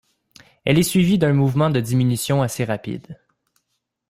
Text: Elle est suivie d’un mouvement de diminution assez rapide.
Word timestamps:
Elle 0.65 0.79
est 0.79 0.81
suivie 0.81 1.19
d’un 1.19 1.33
mouvement 1.33 1.69
de 1.69 1.79
diminution 1.79 2.41
assez 2.41 2.63
rapide. 2.65 3.19